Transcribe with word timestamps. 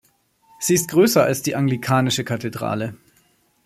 Sie 0.57 0.73
ist 0.73 0.87
größer 0.89 1.21
als 1.21 1.43
die 1.43 1.53
anglikanische 1.55 2.23
Kathedrale. 2.23 2.95